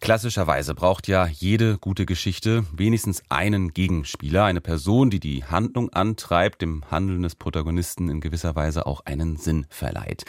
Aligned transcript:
Klassischerweise 0.00 0.76
braucht 0.76 1.08
ja 1.08 1.26
jede 1.26 1.76
gute 1.76 2.06
Geschichte 2.06 2.64
wenigstens 2.72 3.22
einen 3.30 3.74
Gegenspieler, 3.74 4.44
eine 4.44 4.60
Person, 4.60 5.10
die 5.10 5.18
die 5.18 5.44
Handlung 5.44 5.92
antreibt, 5.92 6.62
dem 6.62 6.84
Handeln 6.88 7.22
des 7.22 7.34
Protagonisten 7.34 8.08
in 8.08 8.20
gewisser 8.20 8.54
Weise 8.54 8.86
auch 8.86 9.04
einen 9.06 9.36
Sinn 9.36 9.66
verleiht. 9.68 10.24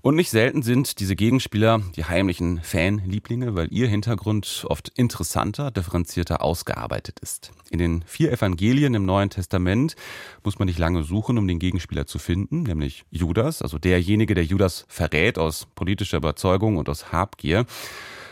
Und 0.00 0.16
nicht 0.16 0.30
selten 0.30 0.62
sind 0.62 1.00
diese 1.00 1.16
Gegenspieler 1.16 1.82
die 1.96 2.06
heimlichen 2.06 2.62
Fanlieblinge, 2.62 3.54
weil 3.54 3.68
ihr 3.70 3.88
Hintergrund 3.88 4.64
oft 4.68 4.88
interessanter, 4.96 5.70
differenzierter 5.70 6.42
ausgearbeitet 6.42 7.20
ist. 7.20 7.52
In 7.70 7.78
den 7.78 8.02
vier 8.06 8.32
Evangelien 8.32 8.94
im 8.94 9.04
Neuen 9.04 9.28
Testament 9.28 9.96
muss 10.44 10.58
man 10.58 10.66
nicht 10.66 10.78
lange 10.78 11.02
suchen, 11.02 11.36
um 11.36 11.46
den 11.46 11.58
Gegenspieler 11.58 12.06
zu 12.06 12.18
finden, 12.18 12.62
nämlich 12.62 13.04
Judas, 13.10 13.60
also 13.60 13.78
derjenige, 13.78 14.34
der 14.34 14.44
Judas 14.44 14.86
verrät 14.88 15.38
aus 15.38 15.66
politischer 15.74 16.16
Überzeugung 16.16 16.78
und 16.78 16.88
aus 16.88 17.12
Habgier. 17.12 17.66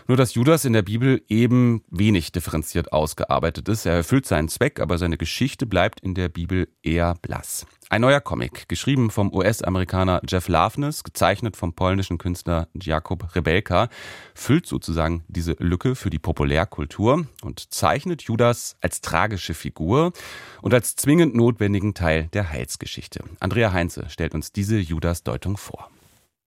Nur 0.09 0.17
dass 0.17 0.35
Judas 0.35 0.65
in 0.65 0.73
der 0.73 0.81
Bibel 0.81 1.23
eben 1.29 1.83
wenig 1.91 2.33
differenziert 2.33 2.93
ausgearbeitet 2.95 3.69
ist. 3.69 3.85
Er 3.85 3.93
erfüllt 3.93 4.25
seinen 4.25 4.49
Zweck, 4.49 4.81
aber 4.81 4.97
seine 4.97 5.19
Geschichte 5.19 5.67
bleibt 5.67 6.01
in 6.01 6.15
der 6.15 6.31
Bibel 6.31 6.67
eher 6.83 7.15
blass. 7.21 7.67
Ein 7.91 8.01
neuer 8.01 8.23
Comic, 8.23 8.71
geschrieben 8.71 9.11
vom 9.11 9.31
US-Amerikaner 9.35 10.23
Jeff 10.27 10.49
Loveness, 10.49 11.05
gezeichnet 11.05 11.59
vom 11.59 11.75
polnischen 11.75 12.17
Künstler 12.17 12.69
Jakub 12.73 13.35
Rebelka, 13.35 13.91
füllt 14.35 14.65
sozusagen 14.65 15.25
diese 15.29 15.57
Lücke 15.59 15.95
für 15.95 16.09
die 16.09 16.19
Populärkultur 16.19 17.27
und 17.43 17.75
zeichnet 17.75 18.23
Judas 18.23 18.77
als 18.81 19.03
tragische 19.03 19.53
Figur 19.53 20.15
und 20.63 20.73
als 20.73 20.97
zwingend 20.97 21.35
notwendigen 21.35 21.93
Teil 21.93 22.29
der 22.33 22.49
Heilsgeschichte. 22.49 23.25
Andrea 23.41 23.75
Heinze 23.75 24.07
stellt 24.09 24.35
uns 24.35 24.53
diese 24.53 24.79
Judas-Deutung 24.79 25.59
vor. 25.59 25.91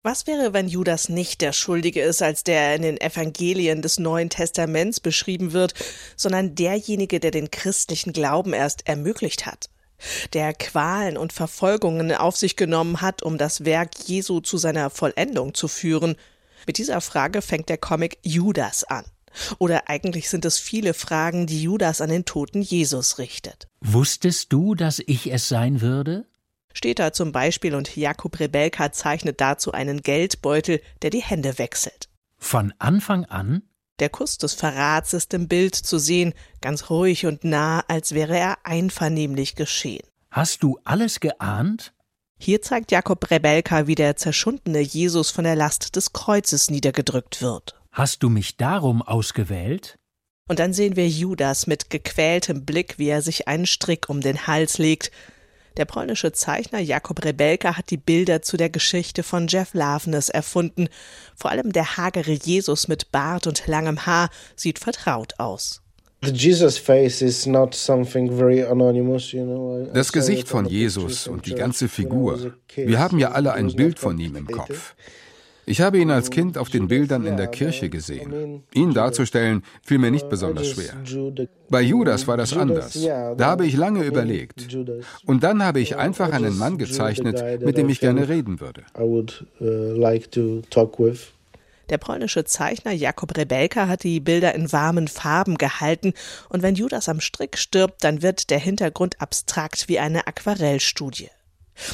Was 0.09 0.25
wäre, 0.25 0.53
wenn 0.53 0.69
Judas 0.69 1.09
nicht 1.09 1.41
der 1.41 1.51
Schuldige 1.51 1.99
ist, 2.01 2.21
als 2.21 2.45
der 2.45 2.73
in 2.77 2.81
den 2.81 3.01
Evangelien 3.01 3.81
des 3.81 3.99
Neuen 3.99 4.29
Testaments 4.29 5.01
beschrieben 5.01 5.51
wird, 5.51 5.73
sondern 6.15 6.55
derjenige, 6.55 7.19
der 7.19 7.31
den 7.31 7.51
christlichen 7.51 8.13
Glauben 8.13 8.53
erst 8.53 8.87
ermöglicht 8.87 9.45
hat? 9.45 9.69
Der 10.31 10.53
Qualen 10.53 11.17
und 11.17 11.33
Verfolgungen 11.33 12.13
auf 12.13 12.37
sich 12.37 12.55
genommen 12.55 13.01
hat, 13.01 13.21
um 13.21 13.37
das 13.37 13.65
Werk 13.65 13.89
Jesu 14.05 14.39
zu 14.39 14.57
seiner 14.57 14.89
Vollendung 14.91 15.53
zu 15.53 15.67
führen? 15.67 16.15
Mit 16.65 16.77
dieser 16.77 17.01
Frage 17.01 17.41
fängt 17.41 17.67
der 17.67 17.77
Comic 17.77 18.17
Judas 18.23 18.85
an. 18.85 19.03
Oder 19.57 19.89
eigentlich 19.89 20.29
sind 20.29 20.45
es 20.45 20.57
viele 20.57 20.93
Fragen, 20.93 21.47
die 21.47 21.63
Judas 21.63 21.99
an 21.99 22.09
den 22.09 22.23
toten 22.23 22.61
Jesus 22.61 23.17
richtet. 23.17 23.67
Wusstest 23.81 24.53
du, 24.53 24.73
dass 24.73 24.99
ich 25.05 25.29
es 25.33 25.49
sein 25.49 25.81
würde? 25.81 26.25
Steht 26.73 26.99
da 26.99 27.13
zum 27.13 27.31
Beispiel 27.31 27.75
und 27.75 27.95
Jakub 27.95 28.39
Rebelka 28.39 28.91
zeichnet 28.91 29.41
dazu 29.41 29.71
einen 29.71 30.01
Geldbeutel, 30.01 30.81
der 31.01 31.09
die 31.09 31.21
Hände 31.21 31.57
wechselt. 31.57 32.09
Von 32.37 32.73
Anfang 32.79 33.25
an? 33.25 33.63
Der 33.99 34.09
Kuss 34.09 34.37
des 34.37 34.53
Verrats 34.53 35.13
ist 35.13 35.33
im 35.33 35.47
Bild 35.47 35.75
zu 35.75 35.97
sehen, 35.97 36.33
ganz 36.61 36.89
ruhig 36.89 37.25
und 37.25 37.43
nah, 37.43 37.83
als 37.87 38.13
wäre 38.13 38.37
er 38.37 38.57
einvernehmlich 38.63 39.55
geschehen. 39.55 40.05
Hast 40.29 40.61
du 40.61 40.79
alles 40.83 41.19
geahnt? 41.19 41.93
Hier 42.39 42.61
zeigt 42.61 42.91
Jakob 42.91 43.31
Rebelka, 43.31 43.87
wie 43.87 43.95
der 43.95 44.15
zerschundene 44.15 44.79
Jesus 44.79 45.31
von 45.31 45.43
der 45.43 45.55
Last 45.55 45.95
des 45.95 46.13
Kreuzes 46.13 46.69
niedergedrückt 46.69 47.41
wird. 47.41 47.73
Hast 47.91 48.21
du 48.21 48.29
mich 48.29 48.57
darum 48.57 49.01
ausgewählt? 49.01 49.97
Und 50.47 50.59
dann 50.59 50.73
sehen 50.73 50.95
wir 50.95 51.09
Judas 51.09 51.65
mit 51.65 51.89
gequältem 51.89 52.63
Blick, 52.63 52.99
wie 52.99 53.07
er 53.07 53.23
sich 53.23 53.47
einen 53.47 53.65
Strick 53.65 54.07
um 54.09 54.21
den 54.21 54.45
Hals 54.45 54.77
legt. 54.77 55.11
Der 55.77 55.85
polnische 55.85 56.31
Zeichner 56.31 56.79
Jakob 56.79 57.23
Rebelka 57.23 57.77
hat 57.77 57.91
die 57.91 57.97
Bilder 57.97 58.41
zu 58.41 58.57
der 58.57 58.71
Geschichte 58.71 59.21
von 59.21 59.47
Jeff 59.47 59.75
Loveness 59.75 60.29
erfunden. 60.29 60.89
Vor 61.35 61.51
allem 61.51 61.71
der 61.71 61.97
hagere 61.97 62.31
Jesus 62.31 62.87
mit 62.87 63.11
Bart 63.11 63.45
und 63.45 63.67
langem 63.67 64.07
Haar 64.07 64.31
sieht 64.55 64.79
vertraut 64.79 65.35
aus. 65.37 65.83
Das 66.19 66.33
Gesicht 70.11 70.47
von 70.47 70.65
Jesus 70.65 71.27
und 71.27 71.45
die 71.45 71.53
ganze 71.53 71.87
Figur. 71.87 72.53
Wir 72.75 72.99
haben 72.99 73.19
ja 73.19 73.31
alle 73.31 73.53
ein 73.53 73.67
Bild 73.75 73.99
von 73.99 74.17
ihm 74.19 74.35
im 74.35 74.47
Kopf. 74.47 74.95
Ich 75.69 75.81
habe 75.81 75.99
ihn 75.99 76.11
als 76.11 76.29
Kind 76.29 76.57
auf 76.57 76.69
den 76.69 76.87
Bildern 76.87 77.25
in 77.25 77.35
der 77.35 77.47
Kirche 77.47 77.89
gesehen. 77.89 78.63
Ihn 78.73 78.93
darzustellen 78.93 79.63
fiel 79.83 79.97
mir 79.97 80.11
nicht 80.11 80.29
besonders 80.29 80.69
schwer. 80.69 80.93
Bei 81.69 81.81
Judas 81.81 82.25
war 82.25 82.37
das 82.37 82.55
anders. 82.55 82.97
Da 83.03 83.45
habe 83.45 83.67
ich 83.67 83.75
lange 83.75 84.03
überlegt. 84.03 84.73
Und 85.25 85.43
dann 85.43 85.61
habe 85.61 85.81
ich 85.81 85.97
einfach 85.97 86.31
einen 86.31 86.57
Mann 86.57 86.77
gezeichnet, 86.77 87.43
mit 87.59 87.77
dem 87.77 87.89
ich 87.89 87.99
gerne 87.99 88.29
reden 88.29 88.61
würde. 88.61 88.83
Der 91.89 91.97
polnische 91.97 92.45
Zeichner 92.45 92.91
Jakob 92.93 93.37
Rebelka 93.37 93.89
hat 93.89 94.03
die 94.03 94.21
Bilder 94.21 94.55
in 94.55 94.71
warmen 94.71 95.09
Farben 95.09 95.57
gehalten 95.57 96.13
und 96.47 96.61
wenn 96.61 96.75
Judas 96.75 97.09
am 97.09 97.19
Strick 97.19 97.57
stirbt, 97.57 98.05
dann 98.05 98.21
wird 98.21 98.49
der 98.49 98.59
Hintergrund 98.59 99.21
abstrakt 99.21 99.89
wie 99.89 99.99
eine 99.99 100.27
Aquarellstudie. 100.27 101.29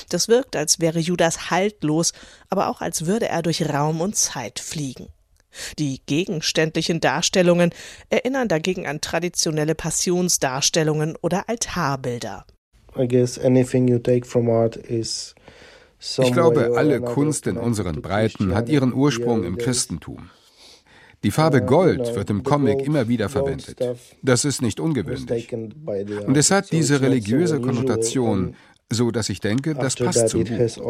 Das 0.09 0.27
wirkt, 0.27 0.55
als 0.55 0.79
wäre 0.79 0.99
Judas 0.99 1.51
haltlos, 1.51 2.13
aber 2.49 2.69
auch 2.69 2.81
als 2.81 3.05
würde 3.05 3.27
er 3.27 3.41
durch 3.41 3.67
Raum 3.67 4.01
und 4.01 4.15
Zeit 4.15 4.59
fliegen. 4.59 5.07
Die 5.77 6.01
gegenständlichen 6.05 6.99
Darstellungen 6.99 7.71
erinnern 8.09 8.47
dagegen 8.47 8.87
an 8.87 9.01
traditionelle 9.01 9.75
Passionsdarstellungen 9.75 11.15
oder 11.21 11.47
Altarbilder. 11.47 12.45
Ich 16.15 16.31
glaube, 16.33 16.73
alle 16.75 17.01
Kunst 17.01 17.47
in 17.47 17.57
unseren 17.57 18.01
Breiten 18.01 18.55
hat 18.55 18.69
ihren 18.69 18.93
Ursprung 18.93 19.43
im 19.43 19.57
Christentum. 19.57 20.29
Die 21.23 21.31
Farbe 21.31 21.61
Gold 21.61 22.15
wird 22.15 22.29
im 22.29 22.43
Comic 22.43 22.81
immer 22.85 23.07
wieder 23.07 23.29
verwendet. 23.29 23.79
Das 24.21 24.43
ist 24.43 24.61
nicht 24.61 24.81
ungewöhnlich. 24.81 25.53
Und 25.53 26.35
es 26.35 26.51
hat 26.51 26.71
diese 26.73 26.99
religiöse 26.99 27.61
Konnotation, 27.61 28.55
so 28.91 29.11
dass 29.11 29.29
ich 29.29 29.39
denke, 29.39 29.73
das 29.73 29.95
passt 29.95 30.29
zum 30.29 30.43
Buch. 30.43 30.51
Also 30.51 30.81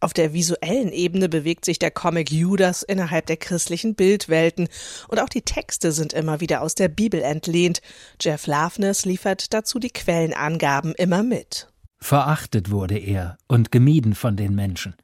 Auf 0.00 0.12
der 0.12 0.32
visuellen 0.34 0.92
Ebene 0.92 1.28
bewegt 1.28 1.64
sich 1.64 1.78
der 1.78 1.90
Comic 1.90 2.30
Judas 2.30 2.82
innerhalb 2.82 3.26
der 3.26 3.36
christlichen 3.36 3.94
Bildwelten 3.94 4.68
und 5.08 5.20
auch 5.20 5.28
die 5.28 5.42
Texte 5.42 5.92
sind 5.92 6.12
immer 6.12 6.40
wieder 6.40 6.62
aus 6.62 6.74
der 6.74 6.88
Bibel 6.88 7.22
entlehnt. 7.22 7.80
Jeff 8.20 8.46
Loveness 8.46 9.04
liefert 9.04 9.54
dazu 9.54 9.78
die 9.78 9.90
Quellenangaben 9.90 10.94
immer 10.94 11.22
mit. 11.22 11.68
Verachtet 11.98 12.70
wurde 12.70 12.98
er 12.98 13.38
und 13.48 13.72
gemieden 13.72 14.14
von 14.14 14.36
den 14.36 14.54
Menschen. 14.54 14.94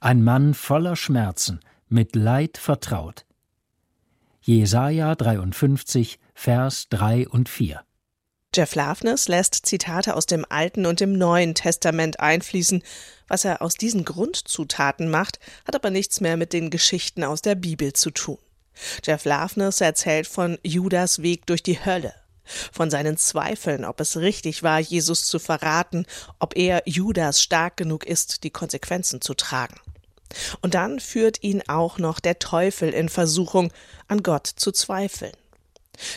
Ein 0.00 0.24
Mann 0.24 0.54
voller 0.54 0.96
Schmerzen, 0.96 1.60
mit 1.88 2.16
Leid 2.16 2.58
vertraut. 2.58 3.24
Jesaja 4.50 5.14
53, 5.14 6.18
Vers 6.34 6.88
3 6.88 7.28
und 7.28 7.48
4. 7.48 7.82
Jeff 8.52 8.74
Loveness 8.74 9.28
lässt 9.28 9.54
Zitate 9.64 10.16
aus 10.16 10.26
dem 10.26 10.44
Alten 10.48 10.86
und 10.86 10.98
dem 10.98 11.16
Neuen 11.16 11.54
Testament 11.54 12.18
einfließen. 12.18 12.82
Was 13.28 13.44
er 13.44 13.62
aus 13.62 13.76
diesen 13.76 14.04
Grundzutaten 14.04 15.08
macht, 15.08 15.38
hat 15.64 15.76
aber 15.76 15.90
nichts 15.90 16.20
mehr 16.20 16.36
mit 16.36 16.52
den 16.52 16.70
Geschichten 16.70 17.22
aus 17.22 17.42
der 17.42 17.54
Bibel 17.54 17.92
zu 17.92 18.10
tun. 18.10 18.38
Jeff 19.04 19.24
Loveness 19.24 19.80
erzählt 19.80 20.26
von 20.26 20.58
Judas 20.64 21.22
Weg 21.22 21.46
durch 21.46 21.62
die 21.62 21.84
Hölle, 21.84 22.12
von 22.72 22.90
seinen 22.90 23.16
Zweifeln, 23.18 23.84
ob 23.84 24.00
es 24.00 24.16
richtig 24.16 24.64
war, 24.64 24.80
Jesus 24.80 25.26
zu 25.26 25.38
verraten, 25.38 26.06
ob 26.40 26.56
er 26.56 26.82
Judas 26.86 27.40
stark 27.40 27.76
genug 27.76 28.04
ist, 28.04 28.42
die 28.42 28.50
Konsequenzen 28.50 29.20
zu 29.20 29.34
tragen. 29.34 29.76
Und 30.60 30.74
dann 30.74 31.00
führt 31.00 31.42
ihn 31.42 31.62
auch 31.68 31.98
noch 31.98 32.20
der 32.20 32.38
Teufel 32.38 32.90
in 32.90 33.08
Versuchung, 33.08 33.72
an 34.08 34.22
Gott 34.22 34.46
zu 34.46 34.72
zweifeln. 34.72 35.32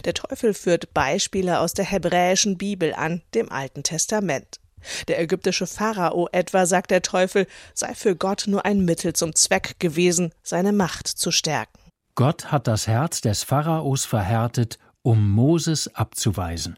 Der 0.05 0.13
Teufel 0.13 0.53
führt 0.53 0.93
Beispiele 0.93 1.59
aus 1.59 1.73
der 1.73 1.85
hebräischen 1.85 2.57
Bibel 2.57 2.93
an, 2.93 3.21
dem 3.33 3.51
Alten 3.51 3.83
Testament. 3.83 4.59
Der 5.07 5.19
ägyptische 5.19 5.67
Pharao 5.67 6.27
etwa, 6.31 6.65
sagt 6.65 6.91
der 6.91 7.01
Teufel, 7.01 7.47
sei 7.73 7.93
für 7.95 8.15
Gott 8.15 8.45
nur 8.47 8.65
ein 8.65 8.83
Mittel 8.83 9.13
zum 9.13 9.33
Zweck 9.35 9.79
gewesen, 9.79 10.33
seine 10.43 10.73
Macht 10.73 11.07
zu 11.07 11.31
stärken. 11.31 11.79
Gott 12.15 12.51
hat 12.51 12.67
das 12.67 12.87
Herz 12.87 13.21
des 13.21 13.43
Pharaos 13.43 14.05
verhärtet, 14.05 14.77
um 15.01 15.31
Moses 15.31 15.93
abzuweisen. 15.95 16.77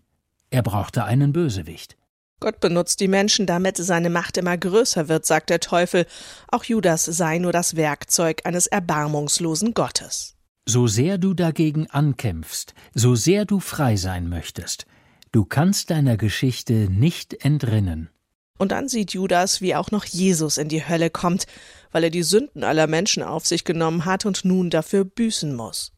Er 0.50 0.62
brauchte 0.62 1.04
einen 1.04 1.34
Bösewicht. 1.34 1.98
Gott 2.42 2.60
benutzt 2.60 3.00
die 3.00 3.08
Menschen, 3.08 3.46
damit 3.46 3.78
seine 3.78 4.10
Macht 4.10 4.38
immer 4.38 4.58
größer 4.58 5.08
wird, 5.08 5.26
sagt 5.26 5.50
der 5.50 5.62
Teufel. 5.62 6.06
Auch 6.50 6.64
Judas 6.64 7.06
sei 7.06 7.38
nur 7.38 7.54
das 7.54 7.76
Werkzeug 7.76 8.42
eines 8.44 8.68
erbarmungslosen 8.68 9.74
Gottes. 9.74 10.36
So 10.68 10.88
sehr 10.88 11.18
du 11.18 11.34
dagegen 11.34 11.90
ankämpfst, 11.90 12.74
so 12.94 13.16
sehr 13.16 13.46
du 13.46 13.60
frei 13.60 13.96
sein 13.96 14.28
möchtest, 14.28 14.86
du 15.32 15.46
kannst 15.46 15.92
deiner 15.92 16.18
Geschichte 16.18 16.88
nicht 16.90 17.46
entrinnen. 17.46 18.10
Und 18.58 18.72
dann 18.72 18.88
sieht 18.88 19.14
Judas, 19.14 19.62
wie 19.62 19.76
auch 19.76 19.92
noch 19.92 20.06
Jesus 20.06 20.58
in 20.58 20.68
die 20.68 20.88
Hölle 20.88 21.10
kommt, 21.10 21.46
weil 21.92 22.06
er 22.06 22.10
die 22.10 22.24
Sünden 22.24 22.64
aller 22.64 22.88
Menschen 22.88 23.22
auf 23.22 23.46
sich 23.46 23.64
genommen 23.64 24.06
hat 24.06 24.26
und 24.26 24.44
nun 24.44 24.70
dafür 24.70 25.06
büßen 25.06 25.54
muss. 25.56 25.92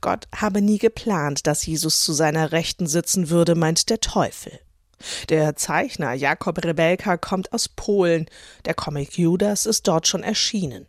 Gott 0.00 0.26
habe 0.34 0.62
nie 0.62 0.78
geplant, 0.78 1.46
dass 1.46 1.66
Jesus 1.66 2.00
zu 2.00 2.12
seiner 2.12 2.52
Rechten 2.52 2.86
sitzen 2.86 3.30
würde, 3.30 3.54
meint 3.54 3.90
der 3.90 4.00
Teufel. 4.00 4.58
Der 5.28 5.56
Zeichner 5.56 6.14
Jakob 6.14 6.64
Rebelka 6.64 7.16
kommt 7.16 7.52
aus 7.52 7.68
Polen. 7.68 8.26
Der 8.64 8.74
Comic 8.74 9.18
Judas 9.18 9.66
ist 9.66 9.86
dort 9.86 10.06
schon 10.06 10.22
erschienen. 10.22 10.86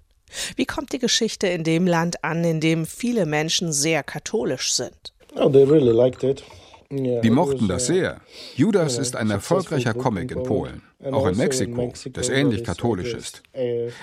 Wie 0.56 0.65
kommt 0.65 0.94
die 0.94 1.00
Geschichte 1.00 1.47
in 1.47 1.63
dem 1.63 1.88
Land 1.88 2.23
an, 2.23 2.44
in 2.44 2.59
dem 2.61 2.85
viele 2.85 3.25
Menschen 3.25 3.73
sehr 3.73 4.03
katholisch 4.03 4.73
sind? 4.73 5.13
Oh, 5.35 5.50
they 5.50 5.63
really 5.63 5.91
liked 5.91 6.23
it. 6.23 6.44
Die 6.91 7.29
mochten 7.29 7.67
das 7.67 7.85
sehr. 7.85 8.19
Judas 8.56 8.97
ist 8.97 9.15
ein 9.15 9.29
erfolgreicher 9.29 9.94
Comic 9.94 10.31
in 10.31 10.41
Polen, 10.41 10.81
auch 11.11 11.27
in 11.27 11.37
Mexiko, 11.37 11.93
das 12.11 12.29
ähnlich 12.29 12.63
katholisch 12.63 13.13
ist. 13.13 13.43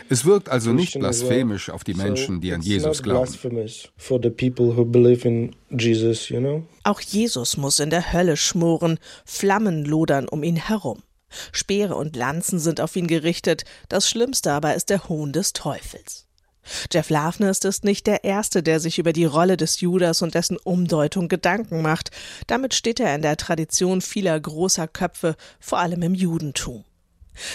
Es 0.08 0.25
wirkt 0.25 0.48
also 0.48 0.72
nicht 0.72 0.98
blasphemisch 0.98 1.70
auf 1.70 1.84
die 1.84 1.94
Menschen, 1.94 2.40
die 2.40 2.52
an 2.52 2.62
Jesus 2.62 3.02
glauben. 3.02 3.32
Auch 6.84 7.00
Jesus 7.00 7.56
muss 7.56 7.78
in 7.81 7.90
der 7.90 8.12
Hölle 8.12 8.37
schmoren, 8.37 8.98
Flammen 9.25 9.84
lodern 9.84 10.28
um 10.28 10.43
ihn 10.43 10.56
herum. 10.56 11.02
Speere 11.52 11.96
und 11.96 12.16
Lanzen 12.16 12.58
sind 12.58 12.81
auf 12.81 12.96
ihn 12.96 13.08
gerichtet, 13.08 13.64
das 13.88 14.08
Schlimmste 14.08 14.52
aber 14.52 14.75
ist 14.75 14.90
der 14.90 15.08
Hohn 15.08 15.32
des 15.32 15.52
Teufels. 15.52 16.25
Jeff 16.93 17.11
Loveness 17.11 17.59
ist 17.61 17.85
nicht 17.85 18.07
der 18.07 18.25
Erste, 18.25 18.63
der 18.63 18.81
sich 18.81 18.99
über 18.99 19.13
die 19.13 19.25
Rolle 19.25 19.57
des 19.57 19.81
Judas 19.81 20.23
und 20.23 20.35
dessen 20.35 20.57
Umdeutung 20.57 21.29
Gedanken 21.29 21.83
macht. 21.83 22.11
Damit 22.47 22.75
steht 22.75 23.01
er 23.01 23.15
in 23.15 23.23
der 23.23 23.37
Tradition 23.37 24.01
vieler 24.01 24.39
großer 24.39 24.89
Köpfe, 24.89 25.37
vor 25.61 25.79
allem 25.79 26.03
im 26.03 26.15
Judentum. 26.15 26.85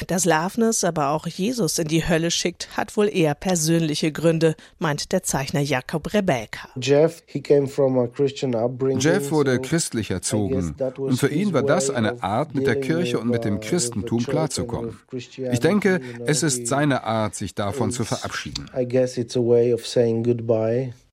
Dass 0.08 0.26
Loveness 0.26 0.84
aber 0.84 1.10
auch 1.10 1.28
Jesus 1.28 1.80
in 1.80 1.88
die 1.88 2.08
Hölle 2.08 2.32
schickt, 2.32 2.78
hat 2.78 2.98
wohl 2.98 3.08
eher 3.08 3.36
persönliche 3.36 4.12
Gründe, 4.12 4.56
meint 4.80 5.12
der 5.12 5.24
Zeichner 5.24 5.62
Jakob 5.62 6.14
Rebelka. 6.14 6.70
Jeff, 6.80 7.24
Jeff 7.34 9.32
wurde 9.32 9.60
christlich 9.60 10.12
erzogen 10.12 10.76
und 10.98 11.18
für 11.18 11.30
ihn 11.30 11.54
war 11.54 11.64
das 11.64 11.90
eine 11.90 12.24
Art, 12.24 12.56
mit 12.56 12.68
der 12.68 12.80
Kirche 12.80 13.20
und 13.20 13.30
mit 13.30 13.46
dem 13.46 13.60
Christentum 13.60 14.24
klarzukommen. 14.24 15.00
Ich 15.12 15.60
denke, 15.60 16.02
es 16.26 16.44
ist 16.44 16.68
seine 16.68 17.04
Art, 17.04 17.36
sich 17.36 17.56
davon 17.56 17.92
zu 17.92 18.04
verabschieden. 18.04 18.70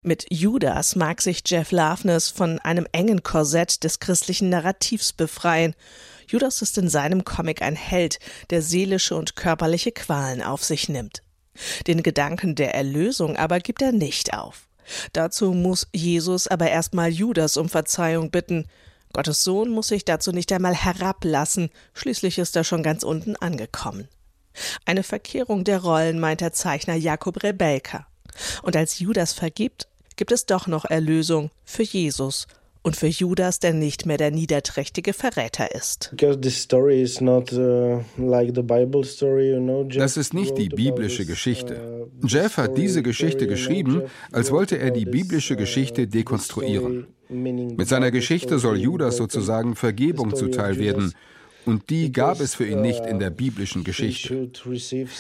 Mit 0.03 0.27
Judas 0.31 0.97
mag 0.97 1.21
sich 1.21 1.43
Jeff 1.45 1.73
Loveness 1.73 2.29
von 2.29 2.59
einem 2.61 2.87
engen 2.93 3.23
Korsett 3.23 3.83
des 3.83 3.99
christlichen 3.99 4.49
Narrativs 4.49 5.13
befreien 5.13 5.75
Judas 6.29 6.61
ist 6.61 6.77
in 6.77 6.89
seinem 6.89 7.25
Comic 7.25 7.63
ein 7.63 7.75
Held, 7.75 8.19
der 8.51 8.61
seelische 8.61 9.17
und 9.17 9.35
körperliche 9.35 9.93
Qualen 9.93 10.43
auf 10.43 10.63
sich 10.63 10.89
nimmt. 10.89 11.23
Den 11.87 12.03
Gedanken 12.03 12.55
der 12.55 12.75
Erlösung 12.75 13.37
aber 13.37 13.61
gibt 13.61 13.81
er 13.81 13.93
nicht 13.93 14.35
auf. 14.35 14.69
Dazu 15.13 15.53
muss 15.53 15.89
Jesus 15.93 16.47
aber 16.47 16.71
erstmal 16.71 17.11
Judas 17.11 17.57
um 17.57 17.69
Verzeihung 17.69 18.31
bitten. 18.31 18.67
Gottes 19.13 19.43
Sohn 19.43 19.71
muss 19.71 19.89
sich 19.89 20.05
dazu 20.05 20.33
nicht 20.33 20.53
einmal 20.53 20.75
herablassen, 20.75 21.71
schließlich 21.95 22.39
ist 22.39 22.57
er 22.57 22.65
schon 22.65 22.83
ganz 22.83 23.03
unten 23.03 23.37
angekommen. 23.37 24.09
Eine 24.85 25.03
Verkehrung 25.03 25.65
der 25.65 25.81
Rollen 25.81 26.21
meint 26.21 26.43
der 26.43 26.53
Zeichner 26.53 26.95
Jakob 26.95 27.43
Rebelka. 27.43 28.07
Und 28.63 28.77
als 28.77 28.99
Judas 28.99 29.33
vergibt, 29.33 29.89
gibt 30.17 30.33
es 30.33 30.47
doch 30.47 30.67
noch 30.67 30.85
Erlösung 30.85 31.51
für 31.65 31.85
Jesus 31.85 32.47
und 32.89 32.97
für 32.97 33.07
Judas, 33.07 33.61
der 33.61 33.75
nicht 33.75 34.07
mehr 34.07 34.17
der 34.17 34.31
niederträchtige 34.31 35.13
Verräter 35.13 35.75
ist. 35.75 36.11
Uh, 36.15 36.37
das 39.91 40.17
ist 40.17 40.33
nicht 40.35 40.57
die 40.57 40.69
biblische 40.71 41.27
Geschichte. 41.27 41.75
Uh, 41.77 42.27
Jeff 42.27 42.57
hat 42.57 42.79
diese 42.79 43.03
Geschichte 43.03 43.47
geschrieben, 43.47 44.05
als 44.33 44.51
wollte 44.51 44.79
er 44.79 44.91
die 44.91 45.05
biblische 45.05 45.53
uh, 45.53 45.59
Geschichte 45.59 46.07
dekonstruieren. 46.07 47.09
Mit 47.29 47.89
seiner 47.89 48.11
Geschichte 48.11 48.59
soll 48.59 48.79
Judas 48.79 49.19
sozusagen 49.19 49.77
Vergebung 49.77 50.35
zuteil 50.35 50.79
werden 50.79 51.13
und 51.69 51.91
die 51.91 52.13
gab 52.13 52.41
es 52.41 52.55
für 52.55 52.67
ihn 52.67 52.81
nicht 52.81 53.05
in 53.05 53.19
der 53.19 53.29
biblischen 53.29 53.85
Geschichte. 53.85 54.51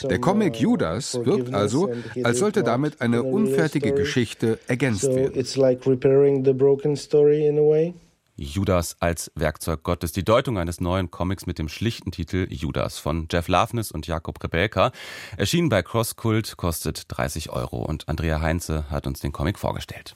Der 0.08 0.18
Comic 0.18 0.54
uh, 0.54 0.62
Judas 0.62 1.14
wirkt 1.22 1.52
also, 1.52 1.92
als 2.24 2.38
sollte 2.38 2.62
damit 2.62 3.02
eine 3.02 3.22
unfertige 3.22 3.92
Geschichte 3.92 4.58
ergänzt 4.66 5.04
werden. 5.04 5.34
Judas 8.40 8.96
als 9.00 9.30
Werkzeug 9.34 9.82
Gottes. 9.82 10.12
Die 10.12 10.24
Deutung 10.24 10.56
eines 10.58 10.80
neuen 10.80 11.10
Comics 11.10 11.44
mit 11.44 11.58
dem 11.58 11.68
schlichten 11.68 12.12
Titel 12.12 12.46
Judas 12.48 12.98
von 12.98 13.26
Jeff 13.30 13.48
Loveness 13.48 13.90
und 13.90 14.06
Jakob 14.06 14.42
Rebelka. 14.42 14.92
Erschienen 15.36 15.68
bei 15.68 15.82
Crosskult, 15.82 16.56
kostet 16.56 17.02
30 17.08 17.50
Euro 17.50 17.82
und 17.82 18.08
Andrea 18.08 18.40
Heinze 18.40 18.88
hat 18.90 19.06
uns 19.06 19.20
den 19.20 19.32
Comic 19.32 19.58
vorgestellt. 19.58 20.14